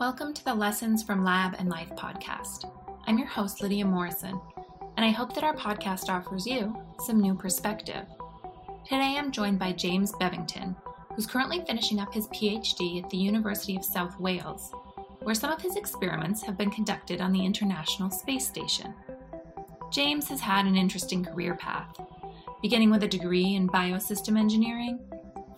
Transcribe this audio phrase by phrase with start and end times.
[0.00, 2.72] Welcome to the Lessons from Lab and Life podcast.
[3.06, 4.40] I'm your host, Lydia Morrison,
[4.96, 6.74] and I hope that our podcast offers you
[7.04, 8.06] some new perspective.
[8.86, 10.74] Today I'm joined by James Bevington,
[11.14, 14.72] who's currently finishing up his PhD at the University of South Wales,
[15.20, 18.94] where some of his experiments have been conducted on the International Space Station.
[19.92, 22.00] James has had an interesting career path,
[22.62, 24.98] beginning with a degree in biosystem engineering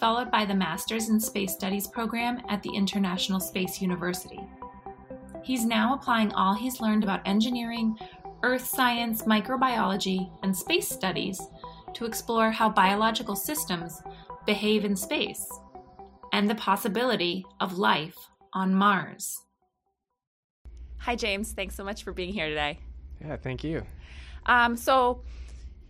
[0.03, 4.40] followed by the Masters in Space Studies program at the International Space University.
[5.45, 7.96] He's now applying all he's learned about engineering,
[8.43, 11.40] earth science, microbiology, and space studies
[11.95, 14.03] to explore how biological systems
[14.45, 15.46] behave in space
[16.32, 18.17] and the possibility of life
[18.54, 19.40] on Mars.
[20.98, 21.53] Hi, James.
[21.53, 22.81] Thanks so much for being here today.
[23.25, 23.87] Yeah, thank you.
[24.46, 25.23] Um, so,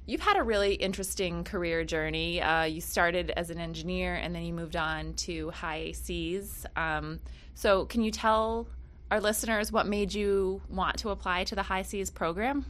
[0.04, 2.42] You've had a really interesting career journey.
[2.42, 6.66] Uh, you started as an engineer and then you moved on to HI-SEAS.
[6.74, 7.20] Um,
[7.54, 8.66] so, can you tell
[9.12, 12.66] our listeners what made you want to apply to the HI-SEAS program?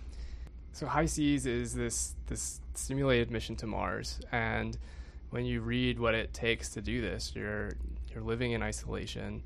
[0.72, 4.76] So, HI-SEAS is this this simulated mission to Mars, and
[5.30, 7.70] when you read what it takes to do this, you're
[8.12, 9.42] you're living in isolation.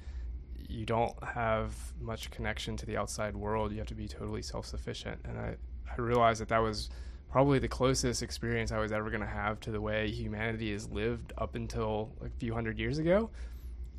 [0.69, 3.71] You don't have much connection to the outside world.
[3.71, 5.57] You have to be totally self sufficient, and I
[5.91, 6.91] I realized that that was
[7.31, 10.89] probably the closest experience I was ever going to have to the way humanity has
[10.89, 13.31] lived up until a few hundred years ago.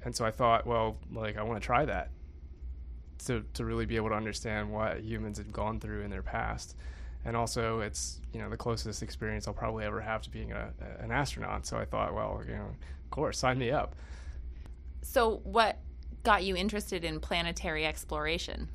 [0.03, 2.09] And so I thought, well, like I want to try that
[3.25, 6.75] to to really be able to understand what humans have gone through in their past.
[7.25, 10.71] And also, it's you know the closest experience I'll probably ever have to being a,
[10.99, 11.65] an astronaut.
[11.65, 13.95] So I thought, well, you know, of course, sign me up.
[15.01, 15.79] So, what
[16.23, 18.69] got you interested in planetary exploration?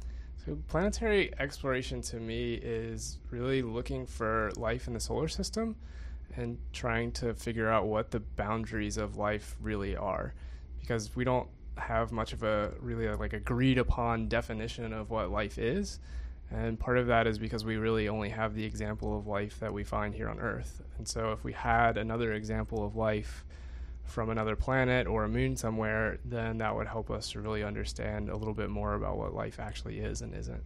[0.44, 5.76] So, planetary exploration to me is really looking for life in the solar system
[6.34, 10.34] and trying to figure out what the boundaries of life really are.
[10.80, 11.48] Because we don't
[11.78, 16.00] have much of a really uh, like agreed upon definition of what life is.
[16.50, 19.72] And part of that is because we really only have the example of life that
[19.72, 20.82] we find here on Earth.
[20.98, 23.44] And so, if we had another example of life,
[24.04, 28.28] from another planet or a moon somewhere, then that would help us to really understand
[28.28, 30.62] a little bit more about what life actually is and isn't.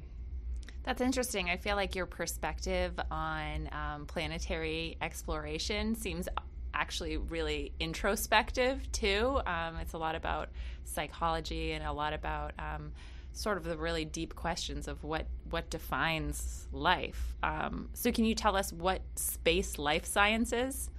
[0.82, 1.50] That's interesting.
[1.50, 6.28] I feel like your perspective on um, planetary exploration seems
[6.72, 9.40] actually really introspective too.
[9.46, 10.50] Um, it's a lot about
[10.84, 12.92] psychology and a lot about um,
[13.32, 17.34] sort of the really deep questions of what what defines life.
[17.42, 20.90] Um, so, can you tell us what space life science is?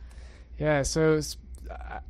[0.59, 1.19] Yeah, so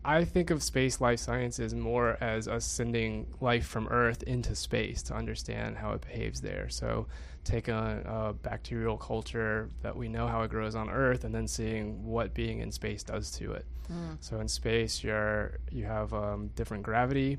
[0.03, 5.01] I think of space life sciences more as us sending life from Earth into space
[5.03, 6.69] to understand how it behaves there.
[6.69, 7.07] So,
[7.44, 11.47] take a, a, bacterial culture that we know how it grows on Earth, and then
[11.47, 13.66] seeing what being in space does to it.
[13.91, 14.17] Mm.
[14.19, 17.38] So, in space, you're you have um, different gravity,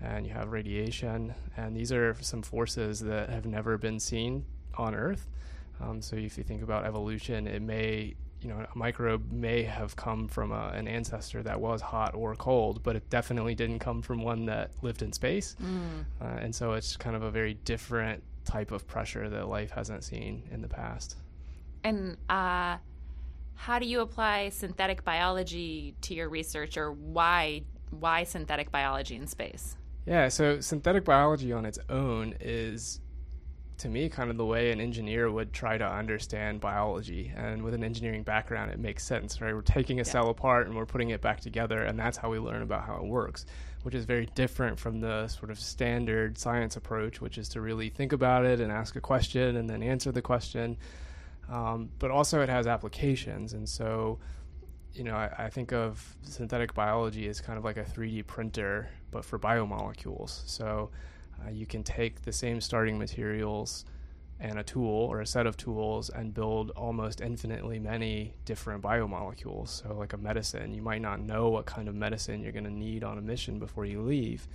[0.00, 4.44] and you have radiation, and these are some forces that have never been seen
[4.76, 5.28] on Earth.
[5.80, 9.94] Um, so, if you think about evolution, it may you know, a microbe may have
[9.96, 14.02] come from a, an ancestor that was hot or cold, but it definitely didn't come
[14.02, 15.56] from one that lived in space.
[15.62, 16.04] Mm.
[16.20, 20.02] Uh, and so it's kind of a very different type of pressure that life hasn't
[20.04, 21.16] seen in the past.
[21.84, 22.78] And uh,
[23.54, 29.26] how do you apply synthetic biology to your research, or why why synthetic biology in
[29.26, 29.76] space?
[30.06, 33.00] Yeah, so synthetic biology on its own is
[33.82, 37.32] to me kind of the way an engineer would try to understand biology.
[37.36, 39.52] And with an engineering background, it makes sense, right?
[39.52, 40.10] We're taking a yeah.
[40.10, 42.96] cell apart and we're putting it back together, and that's how we learn about how
[42.96, 43.44] it works,
[43.82, 47.88] which is very different from the sort of standard science approach, which is to really
[47.88, 50.76] think about it and ask a question and then answer the question.
[51.50, 53.52] Um, but also, it has applications.
[53.52, 54.20] And so,
[54.94, 58.88] you know, I, I, think of synthetic biology as kind of like a 3D printer,
[59.10, 60.48] but for biomolecules.
[60.48, 60.90] So,
[61.44, 63.84] uh, you can take the same starting materials
[64.40, 69.68] and a tool or a set of tools and build almost infinitely many different biomolecules.
[69.68, 72.70] So, like a medicine, you might not know what kind of medicine you're going to
[72.70, 74.48] need on a mission before you leave,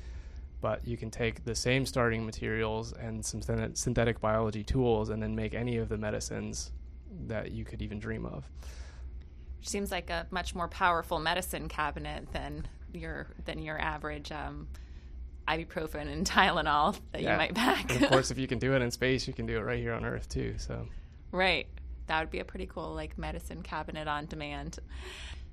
[0.59, 3.41] but you can take the same starting materials and some
[3.73, 6.71] synthetic biology tools and then make any of the medicines
[7.27, 8.43] that you could even dream of.
[9.61, 14.67] Seems like a much more powerful medicine cabinet than your than your average um,
[15.47, 17.31] ibuprofen and Tylenol that yeah.
[17.31, 17.93] you might pack.
[17.93, 19.79] and of course, if you can do it in space, you can do it right
[19.79, 20.55] here on Earth too.
[20.57, 20.87] So,
[21.31, 21.67] right,
[22.07, 24.79] that would be a pretty cool like medicine cabinet on demand.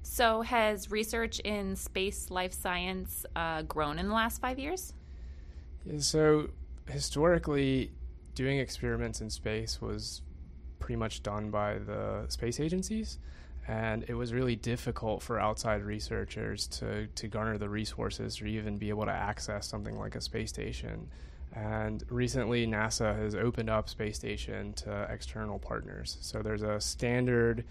[0.02, 4.93] So, has research in space life science uh, grown in the last five years?
[5.85, 6.50] Yeah, so,
[6.87, 7.93] historically,
[8.35, 10.23] doing experiments in space was
[10.79, 13.19] pretty much done by the space agencies
[13.66, 18.76] and it was really difficult for outside researchers to, to garner the resources or even
[18.76, 21.08] be able to access something like a space station
[21.55, 26.19] And recently, NASA has opened up Space Station to external partners.
[26.20, 27.64] So there's a standard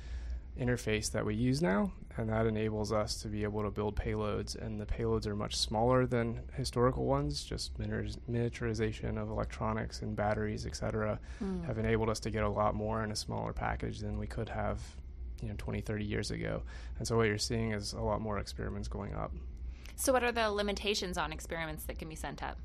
[0.57, 4.55] interface that we use now, and that enables us to be able to build payloads.
[4.55, 7.43] And the payloads are much smaller than historical ones.
[7.43, 11.65] Just miniaturization of electronics and batteries, etc., mm.
[11.65, 14.47] have enabled us to get a lot more in a smaller package than we could
[14.47, 14.79] have,
[15.43, 16.63] you know, 20, 30 years ago.
[16.97, 19.31] And so what you're seeing is a lot more experiments going up.
[19.95, 22.57] So, what are the limitations on experiments that can be sent up?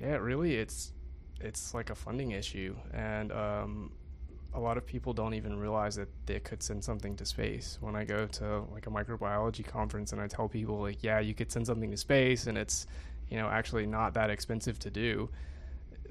[0.00, 0.92] Yeah, really, it's
[1.40, 3.90] it's like a funding issue, and um,
[4.54, 7.78] a lot of people don't even realize that they could send something to space.
[7.80, 11.34] When I go to like a microbiology conference and I tell people like, yeah, you
[11.34, 12.86] could send something to space and it's,
[13.30, 15.30] you know, actually not that expensive to do.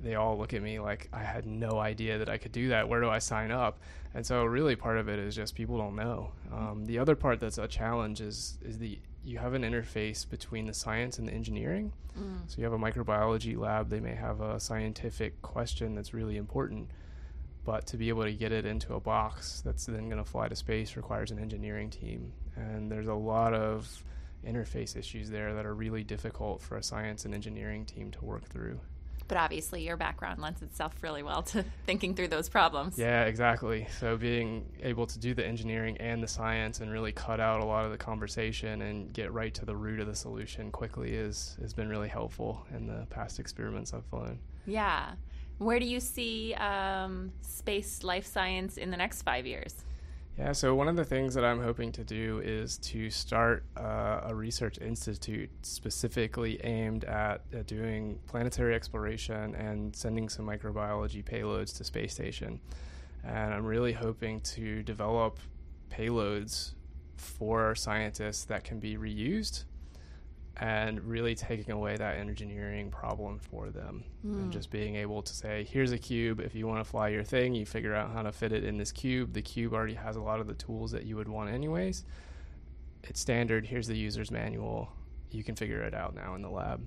[0.04, 2.88] They all look at me like I had no idea that I could do that.
[2.88, 3.80] Where do I sign up?
[4.14, 6.32] And so really part of it is just people don't know.
[6.52, 10.66] Um, the other part that's a challenge is is the you have an interface between
[10.66, 11.94] the science and the engineering.
[12.20, 12.40] Mm.
[12.48, 16.90] So you have a microbiology lab, they may have a scientific question that's really important
[17.64, 20.48] but to be able to get it into a box that's then going to fly
[20.48, 24.04] to space requires an engineering team and there's a lot of
[24.46, 28.44] interface issues there that are really difficult for a science and engineering team to work
[28.46, 28.80] through
[29.32, 32.98] but obviously your background lends itself really well to thinking through those problems.
[32.98, 33.88] Yeah exactly.
[33.98, 37.66] So being able to do the engineering and the science and really cut out a
[37.66, 41.56] lot of the conversation and get right to the root of the solution quickly is
[41.62, 44.38] has been really helpful in the past experiments i've flown.
[44.66, 45.14] Yeah.
[45.60, 49.76] Where do you see um, space life science in the next five years?
[50.38, 54.22] Yeah, so one of the things that I'm hoping to do is to start uh,
[54.24, 61.76] a research institute specifically aimed at, at, doing planetary exploration and sending some microbiology payloads
[61.78, 62.60] to space station.
[63.24, 65.38] And I'm really hoping to develop
[65.92, 66.74] payloads
[67.18, 69.66] for scientists that can be reused
[70.58, 74.34] and really taking away that engineering problem for them mm.
[74.34, 74.52] and hmm.
[74.52, 76.40] just being able to say here's a cube.
[76.40, 78.78] If you want to fly your thing you figure out how to fit it in
[78.78, 79.34] this cube.
[79.34, 82.04] The cube already has a lot of the tools that you would want anyways.
[83.04, 83.66] It's standard.
[83.66, 84.92] Here's the user's manual.
[85.32, 86.86] You can figure it out now in the lab.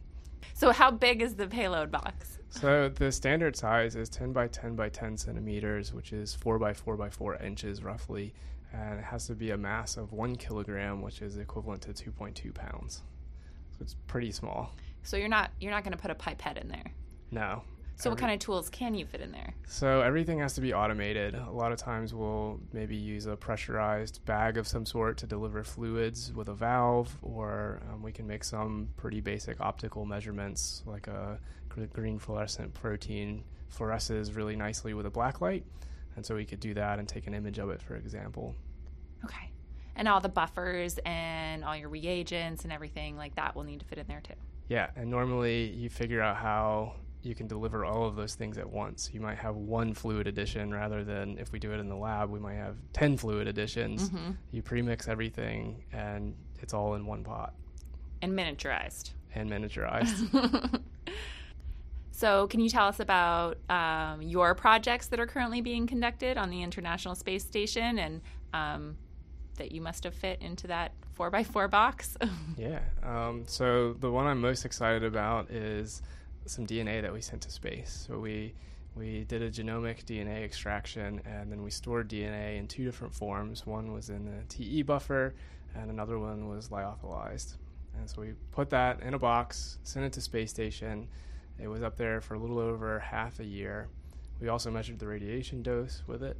[0.52, 2.38] So how big is the payload box?
[2.50, 6.74] So the standard size is 10 by 10 by 10 centimeters which is 4 by
[6.74, 8.34] 4 by 4 inches roughly.
[8.72, 12.52] And it has to be a mass of one kilogram which is equivalent to 2.2
[12.52, 13.02] pounds
[13.80, 14.74] it's pretty small.
[15.02, 16.92] So you're not you're not going to put a pipette in there.
[17.30, 17.62] No.
[17.96, 19.54] So Every, what kind of tools can you fit in there?
[19.68, 21.36] So everything has to be automated.
[21.36, 25.62] A lot of times we'll maybe use a pressurized bag of some sort to deliver
[25.62, 31.06] fluids with a valve, or um, we can make some pretty basic optical measurements, like
[31.06, 31.38] a
[31.92, 35.64] green fluorescent protein fluoresces really nicely with a black light,
[36.16, 38.56] and so we could do that and take an image of it, for example.
[39.24, 39.50] Okay
[39.96, 43.86] and all the buffers and all your reagents and everything like that will need to
[43.86, 44.34] fit in there too.
[44.68, 46.94] Yeah, and normally you figure out how
[47.24, 49.10] you can deliver all of those things at once.
[49.12, 52.30] You might have one fluid addition rather than if we do it in the lab,
[52.30, 54.10] we might have 10 fluid additions.
[54.10, 54.32] Mm-hmm.
[54.52, 57.54] You premix everything and it's all in one pot.
[58.22, 59.12] And miniaturized.
[59.34, 60.80] And miniaturized.
[62.10, 66.50] so, can you tell us about um, your projects that are currently being conducted on
[66.50, 68.20] the International Space Station and
[68.52, 68.96] um,
[69.56, 72.16] that you must have fit into that four by four box.
[72.56, 72.80] yeah.
[73.02, 76.02] Um, so the one I'm most excited about is
[76.46, 78.06] some DNA that we sent to space.
[78.06, 78.54] So we
[78.96, 83.66] we did a genomic DNA extraction, and then we stored DNA in two different forms.
[83.66, 85.34] One was in a TE buffer,
[85.74, 87.56] and another one was lyophilized.
[87.98, 91.08] And so we put that in a box, sent it to space station.
[91.58, 93.88] It was up there for a little over half a year.
[94.40, 96.36] We also measured the radiation dose with it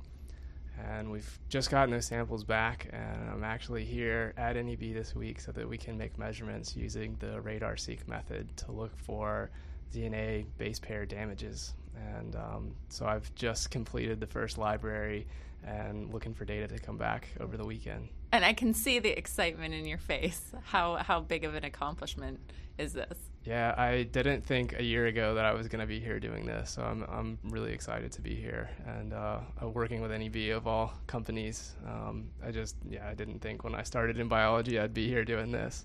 [0.83, 5.41] and we've just gotten those samples back and i'm actually here at neb this week
[5.41, 9.51] so that we can make measurements using the RADAR-seq method to look for
[9.93, 15.27] dna base pair damages and um, so i've just completed the first library
[15.67, 19.17] and looking for data to come back over the weekend and i can see the
[19.17, 22.39] excitement in your face how how big of an accomplishment
[22.79, 26.01] is this yeah, I didn't think a year ago that I was going to be
[26.01, 30.01] here doing this, so I'm I'm really excited to be here and uh, uh working
[30.01, 31.75] with NEB of all companies.
[31.87, 35.27] Um, I just yeah, I didn't think when I started in biology I'd be here
[35.27, 35.85] doing this.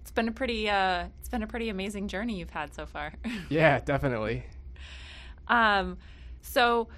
[0.00, 3.12] It's been a pretty uh, it's been a pretty amazing journey you've had so far.
[3.48, 4.44] yeah, definitely.
[5.48, 5.98] Um,
[6.40, 6.88] so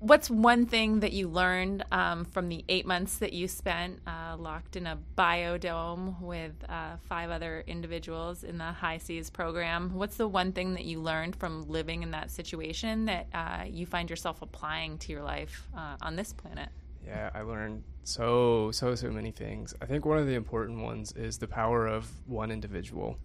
[0.00, 4.34] what's one thing that you learned um, from the eight months that you spent uh,
[4.36, 9.94] locked in a biodome with uh, five other individuals in the HI-SEAS program?
[9.94, 13.86] What's the one thing that you learned from living in that situation that uh, you
[13.86, 16.70] find yourself applying to your life uh, on this planet?
[17.06, 19.74] Yeah, I learned so, so, so many things.
[19.82, 23.18] I think one of the important ones is the power of one individual.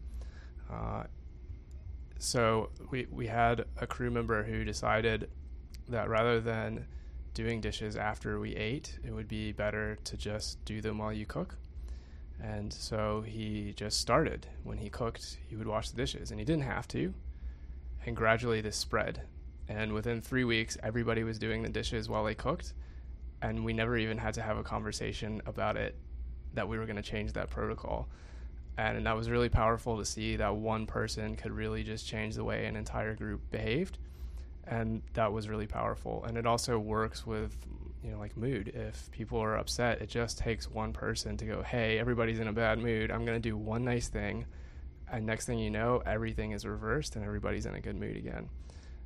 [2.19, 5.29] So we we had a crew member who decided
[5.89, 6.85] that rather than
[7.33, 11.25] doing dishes after we ate, it would be better to just do them while you
[11.25, 11.57] cook.
[12.41, 14.47] And so he just started.
[14.63, 17.13] When he cooked, he would wash the dishes, and he didn't have to.
[18.05, 19.21] And gradually, this spread.
[19.67, 22.73] And within three weeks, everybody was doing the dishes while they cooked.
[23.41, 25.95] And we never even had to have a conversation about it
[26.53, 28.07] that we were going to change that protocol.
[28.77, 32.43] And that was really powerful to see that one person could really just change the
[32.43, 33.97] way an entire group behaved.
[34.67, 36.25] And that was really powerful.
[36.25, 37.55] And it also works with
[38.03, 38.69] you know like mood.
[38.75, 42.53] If people are upset it just takes one person to go hey everybody's in a
[42.53, 43.11] bad mood.
[43.11, 44.45] I'm going to do one nice thing.
[45.11, 48.49] And next thing you know everything is reversed and everybody's in a good mood again.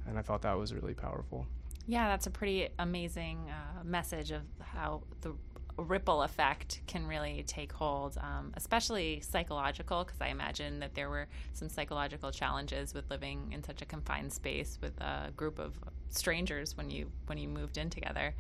[0.07, 1.45] And i thought that was really powerful.
[1.87, 5.33] Yeah that's a pretty amazing uh, message of how the
[5.81, 11.27] ripple effect can really take hold, um, especially psychological, because I imagine that there were
[11.53, 15.73] some psychological challenges with living in such a confined space with a group of
[16.09, 18.33] strangers when you when you moved in together.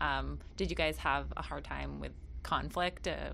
[0.00, 3.08] Um, did you guys have a hard time with conflict?
[3.08, 3.30] Uh,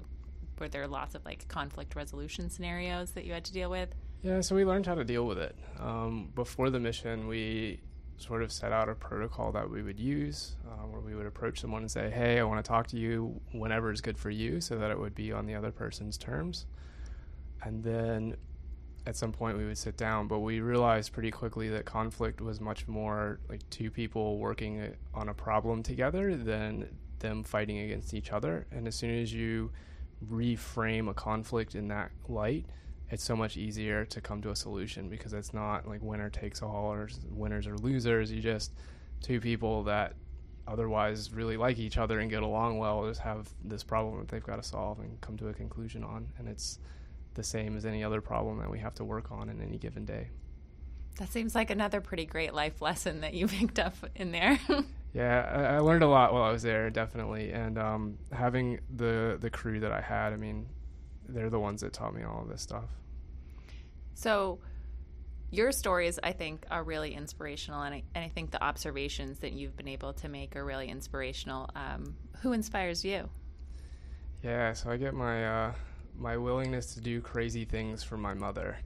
[0.59, 3.95] were there lots of like conflict resolution scenarios that you had to deal with?
[4.23, 5.55] Yeah, so we learned how to deal with it.
[5.79, 7.81] Um, before the mission, we
[8.17, 11.61] sort of set out a protocol that we would use uh, where we would approach
[11.61, 14.61] someone and say, Hey, I want to talk to you whenever is good for you,
[14.61, 16.67] so that it would be on the other person's terms.
[17.63, 18.37] And then
[19.07, 22.61] at some point we would sit down, but we realized pretty quickly that conflict was
[22.61, 28.33] much more like two people working on a problem together than them fighting against each
[28.33, 28.67] other.
[28.71, 29.71] And as soon as you
[30.31, 32.67] reframe a conflict in that light,
[33.15, 36.63] it's so much easier to come to a solution because it's not like winner takes
[36.63, 38.33] all or winners or losers.
[38.33, 38.73] You just
[39.23, 40.15] two people that
[40.67, 44.43] otherwise really like each other and get along well just have this problem that they've
[44.43, 46.27] got to solve and come to a conclusion on.
[46.39, 46.81] And it's
[47.35, 50.05] the same as any other problem that we have to work on in any given
[50.05, 50.31] day.
[51.19, 54.59] That seems like another pretty great life lesson that you picked up in there.
[55.15, 59.39] yeah, I, I, learned a lot while I was there, definitely, and um, having the
[59.41, 60.67] the crew that I had, I mean,
[61.29, 62.89] they're the ones that taught me all of this stuff.
[64.15, 64.61] So,
[65.51, 69.53] your stories, I think, are really inspirational, and I, and I think the observations that
[69.53, 71.71] you've been able to make are really inspirational.
[71.77, 73.29] Um, who inspires you?
[74.43, 75.73] Yeah, so I get my uh,
[76.19, 78.77] my willingness to do crazy things for my mother.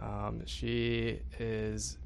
[0.00, 1.98] Um, she is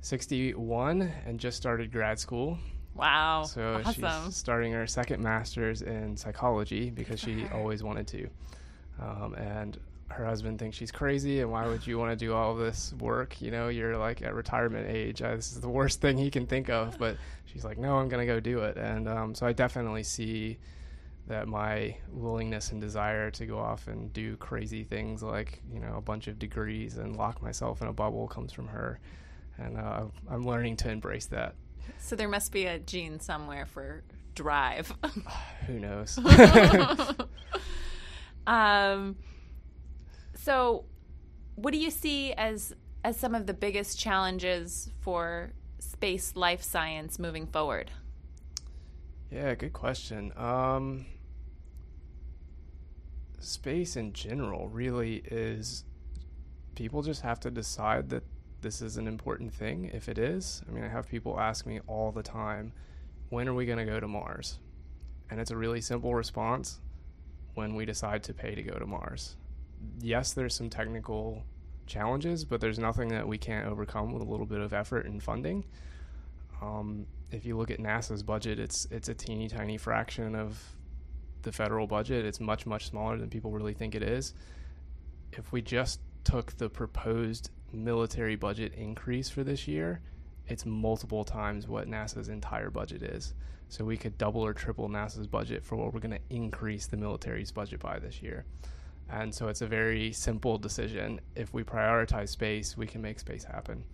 [0.00, 2.58] 61 and just started grad school.
[2.94, 3.44] Wow.
[3.44, 4.26] So awesome.
[4.26, 8.28] she's starting her second master's in psychology because she always wanted to.
[9.00, 9.78] Um, and
[10.12, 13.40] her husband thinks she's crazy and why would you want to do all this work?
[13.40, 16.46] You know you're like at retirement age uh, this is the worst thing he can
[16.46, 17.16] think of but
[17.46, 18.76] she's like no i'm going to go do it.
[18.76, 20.58] And um, so i definitely see
[21.28, 25.94] that my willingness and desire to go off and do crazy things like you know
[25.96, 28.98] a bunch of degrees and lock myself in a bubble comes from her
[29.58, 31.54] and uh, i'm learning to embrace that.
[31.98, 34.02] So there must be a gene somewhere for
[34.34, 34.92] drive.
[35.66, 36.18] Who knows?
[38.46, 39.16] Um,
[40.42, 40.84] so
[41.54, 47.18] what do you see as as some of the biggest challenges for space life science
[47.18, 47.90] moving forward
[49.32, 50.30] yeah, good question.
[50.36, 51.06] Um,
[53.40, 55.84] space in general really is
[56.74, 58.24] people just have to decide that
[58.60, 60.62] this is an important thing if it is.
[60.68, 62.74] I mean, I have people ask me all the time,
[63.30, 64.58] when are we going to go to Mars?
[65.30, 66.80] And it's a really simple response
[67.54, 69.36] when we decide to pay to go to Mars.
[70.00, 71.44] Yes, there's some technical
[71.86, 75.22] challenges, but there's nothing that we can't overcome with a little bit of effort and
[75.22, 75.64] funding.
[76.60, 80.62] Um, if you look at NASA's budget, it's it's a teeny tiny fraction of
[81.42, 82.24] the federal budget.
[82.24, 84.34] It's much much smaller than people really think it is.
[85.32, 90.00] If we just took the proposed military budget increase for this year,
[90.46, 93.34] it's multiple times what NASA's entire budget is.
[93.68, 96.98] So we could double or triple NASA's budget for what we're going to increase the
[96.98, 98.44] military's budget by this year.
[99.10, 101.20] And so it's a very simple decision.
[101.36, 103.84] If we prioritize space, we can make space happen.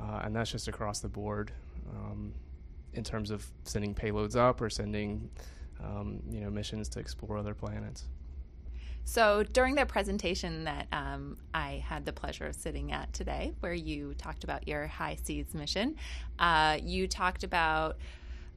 [0.00, 1.52] Uh, and that's just across the board
[1.94, 2.32] um,
[2.94, 5.30] in terms of sending payloads up or sending
[5.82, 8.04] um, you know missions to explore other planets.
[9.04, 13.74] So during the presentation that um, I had the pleasure of sitting at today, where
[13.74, 15.96] you talked about your HI-SEAS mission,
[16.38, 17.96] uh, you talked about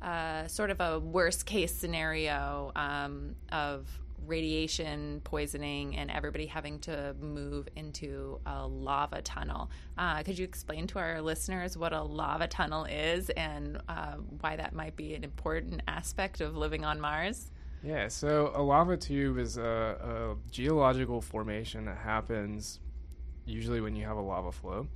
[0.01, 3.87] uh, sort of a worst case scenario um, of
[4.25, 9.69] radiation poisoning and everybody having to move into a lava tunnel.
[9.97, 14.55] Uh, could you explain to our listeners what a lava tunnel is and uh, why
[14.55, 17.51] that might be an important aspect of living on Mars?
[17.83, 22.79] Yeah, so a lava tube is a, a geological formation that happens
[23.45, 24.87] usually when you have a lava flow.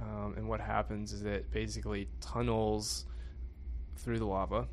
[0.00, 3.04] Um, and what happens is it basically tunnels
[3.96, 4.66] through the lava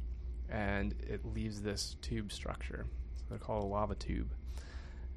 [0.49, 2.85] and it leaves this tube structure.
[3.29, 4.33] They're called a lava tube.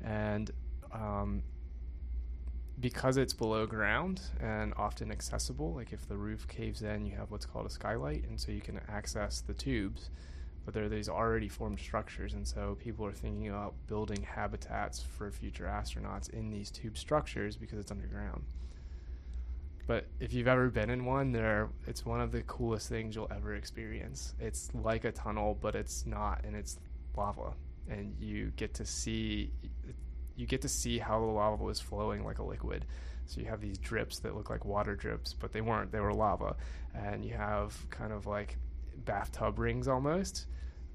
[0.05, 0.51] And
[0.93, 1.43] um,
[2.81, 7.31] because it's below ground and often accessible, like if the roof caves in, you have
[7.31, 10.11] what's called a skylight, and so you can access the tubes.
[10.65, 15.01] But there are these already formed structures, and so people are thinking about building habitats
[15.01, 18.45] for future astronauts in these tube structures because it's underground.
[19.87, 23.31] But if you've ever been in one, there it's one of the coolest things you'll
[23.35, 24.35] ever experience.
[24.39, 26.79] It's like a tunnel, but it's not, and it's
[27.17, 27.55] lava,
[27.89, 29.53] and you get to see
[30.37, 32.87] you get to see how the lava was flowing like a liquid.
[33.27, 35.93] So you have these drips that look like water drips, but they weren't.
[35.93, 36.57] They were lava,
[36.95, 38.57] and you have kind of like
[39.05, 40.47] bathtub rings almost,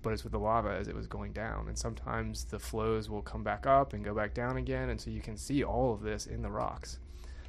[0.01, 1.67] but it's with the lava as it was going down.
[1.67, 5.09] And sometimes the flows will come back up and go back down again, and so
[5.09, 6.99] you can see all of this in the rocks.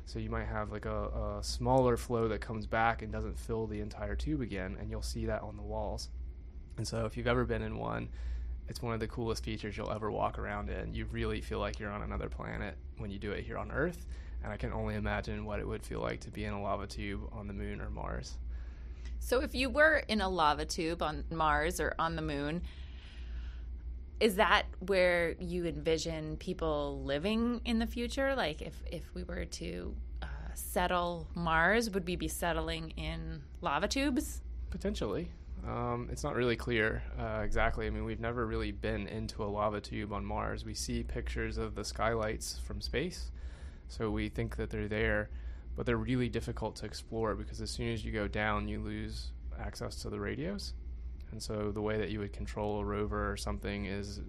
[0.07, 3.67] So you might have like a, a smaller flow that comes back and doesn't fill
[3.67, 6.09] the entire tube again, and you'll see that on the walls.
[6.79, 8.09] And so if you've ever been in one,
[8.69, 10.93] it's one of the coolest features you'll ever walk around in.
[10.93, 14.07] You really feel like you're on another planet when you do it here on Earth,
[14.43, 16.87] and I can only imagine what it would feel like to be in a lava
[16.87, 18.37] tube on the moon or Mars.
[19.21, 22.63] So, if you were in a lava tube on Mars or on the moon,
[24.21, 28.35] is that where you envision people living in the future?
[28.35, 33.89] Like, if, if we were to uh, settle Mars, would we be settling in lava
[33.89, 34.41] tubes?
[34.71, 35.29] Potentially.
[35.67, 37.87] Um, it's not really clear uh, exactly.
[37.87, 40.65] I mean, we've never really been into a lava tube on Mars.
[40.65, 43.31] We see pictures of the skylights from space,
[43.89, 45.31] so we think that they're there,
[45.77, 49.33] but they're really difficult to explore because as soon as you go down, you lose
[49.59, 50.75] access to the radios.
[51.33, 54.21] And so the way that you would control a rover or something is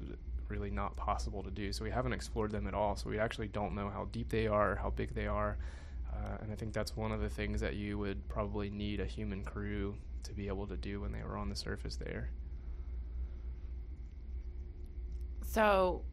[0.49, 1.71] really not possible to do.
[1.71, 2.95] So we haven't explored them at all.
[2.95, 5.57] So we actually don't know how deep they are, how big they are.
[6.11, 9.05] Uh, and I think that's one of the things that you would probably need a
[9.05, 12.29] human crew to be able to do when they were on the surface there.
[15.43, 16.03] So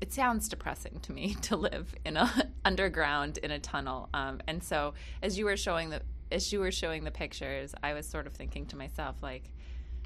[0.00, 4.08] it sounds depressing to me to live in a underground in a tunnel.
[4.14, 7.92] Um, and so as you were showing the as you were showing the pictures, I
[7.92, 9.50] was sort of thinking to myself like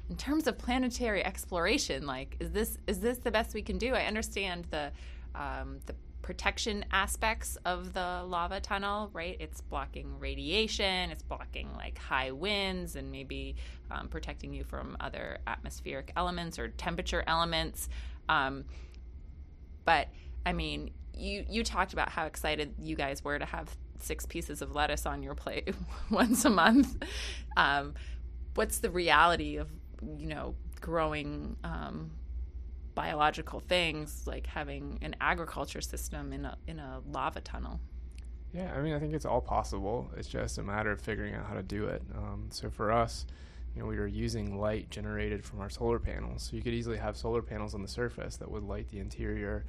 [0.09, 3.93] in terms of planetary exploration, like is this is this the best we can do?
[3.93, 4.91] I understand the
[5.33, 9.37] um, the protection aspects of the lava tunnel, right?
[9.39, 13.57] It's blocking radiation, it's blocking like high winds, and maybe
[13.91, 17.89] um, protecting you from other atmospheric elements or temperature elements.
[18.27, 18.65] Um,
[19.85, 20.07] but
[20.47, 24.63] I mean, you you talked about how excited you guys were to have six pieces
[24.63, 25.75] of lettuce on your plate
[26.09, 27.03] once a month.
[27.55, 27.93] Um,
[28.55, 29.69] what's the reality of
[30.17, 32.09] you know growing um,
[32.95, 37.79] biological things like having an agriculture system in a in a lava tunnel.
[38.53, 40.09] Yeah, I mean, I think it's all possible.
[40.15, 42.01] It's just a matter of figuring out how to do it.
[42.15, 43.25] Um, so for us,
[43.75, 46.43] you know, we were using light generated from our solar panels.
[46.43, 49.65] So you could easily have solar panels on the surface that would light the interior.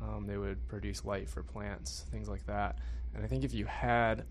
[0.00, 2.78] Um, they would produce light for plants, things like that.
[3.12, 4.24] And I think if you had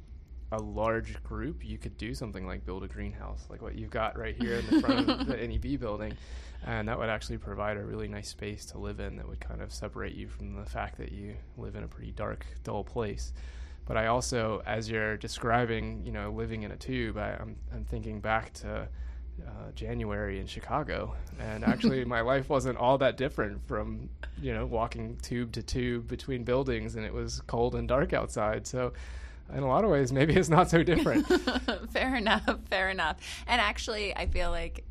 [0.51, 4.17] a large group, you could do something like build a greenhouse, like what you've got
[4.17, 6.13] right here in the front of the NEB building.
[6.65, 9.61] And that would actually provide a really nice space to live in that would kind
[9.61, 13.33] of separate you from the fact that you live in a pretty dark, dull place.
[13.85, 17.55] But I also, as you're describing, you know, living in a tube, I, am I'm,
[17.73, 18.87] I'm thinking back to
[19.45, 24.09] uh, January in Chicago, and actually my life wasn't all that different from
[24.41, 28.65] you know walking tube to tube between buildings, and it was cold and dark outside.
[28.65, 28.93] So
[29.53, 31.25] in a lot of ways, maybe it's not so different.
[31.91, 32.59] fair enough.
[32.69, 33.17] Fair enough.
[33.47, 34.83] And actually, I feel like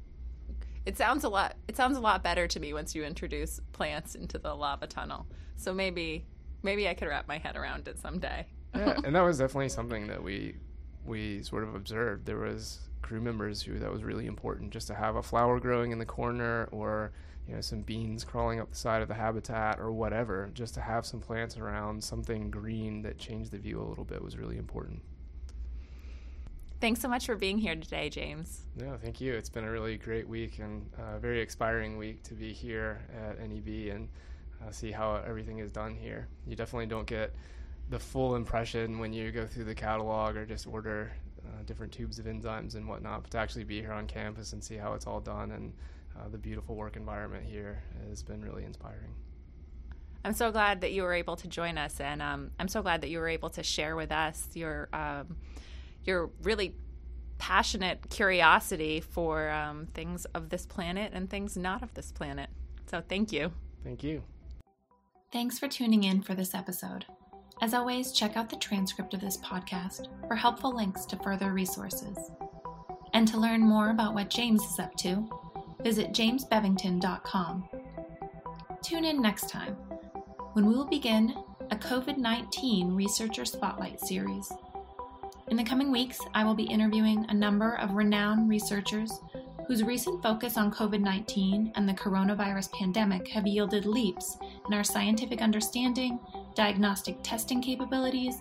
[0.84, 1.56] it sounds a lot.
[1.68, 5.26] It sounds a lot better to me once you introduce plants into the lava tunnel.
[5.56, 6.24] So maybe,
[6.62, 8.46] maybe I could wrap my head around it someday.
[8.74, 10.56] yeah, and that was definitely something that we
[11.04, 12.26] we sort of observed.
[12.26, 15.92] There was crew members who that was really important, just to have a flower growing
[15.92, 17.12] in the corner or
[17.46, 20.80] you know some beans crawling up the side of the habitat or whatever just to
[20.80, 24.58] have some plants around something green that changed the view a little bit was really
[24.58, 25.00] important.
[26.78, 28.62] Thanks so much for being here today james.
[28.76, 29.34] No thank you.
[29.34, 33.38] It's been a really great week and a very inspiring week to be here at
[33.48, 34.08] neb and
[34.66, 36.28] uh, see how everything is done here.
[36.46, 37.34] You definitely don't get
[37.90, 41.12] the full impression when you go through the catalog or just order
[41.44, 44.62] uh, different tubes of enzymes and whatnot but to actually be here on campus and
[44.62, 45.72] see how it's all done and
[46.18, 49.14] uh, the beautiful work environment here has been really inspiring.
[50.24, 53.02] I'm so glad that you were able to join us, and um, I'm so glad
[53.02, 55.36] that you were able to share with us your um,
[56.04, 56.74] your really
[57.38, 62.50] passionate curiosity for um, things of this planet and things not of this planet.
[62.86, 63.52] So, thank you.
[63.84, 64.22] Thank you.
[65.32, 67.04] Thanks for tuning in for this episode.
[67.62, 72.18] As always, check out the transcript of this podcast for helpful links to further resources.
[73.14, 75.28] And to learn more about what James is up to,
[75.82, 77.68] visit jamesbevington.com.
[78.82, 79.74] Tune in next time
[80.52, 81.34] when we will begin
[81.70, 84.52] a COVID 19 Researcher Spotlight series.
[85.48, 89.20] In the coming weeks, I will be interviewing a number of renowned researchers
[89.66, 94.84] whose recent focus on COVID 19 and the coronavirus pandemic have yielded leaps in our
[94.84, 96.18] scientific understanding,
[96.54, 98.36] diagnostic testing capabilities,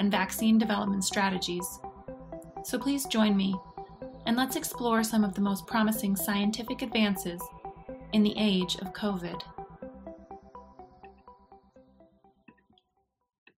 [0.00, 1.80] and vaccine development strategies.
[2.64, 3.54] So please join me
[4.26, 7.40] and let's explore some of the most promising scientific advances
[8.12, 9.40] in the age of COVID.